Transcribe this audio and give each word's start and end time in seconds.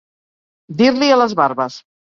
Dir-li 0.81 1.11
a 1.11 1.21
les 1.23 1.39
barbes. 1.43 1.81